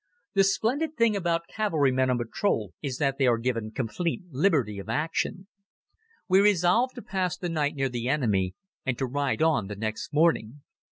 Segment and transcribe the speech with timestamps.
[0.33, 4.89] The splendid thing about cavalrymen on patrol is that they are given complete liberty of
[4.89, 5.47] action.
[6.27, 10.11] We resolved to pass the night near the enemy and to ride on the next
[10.11, 10.63] morning.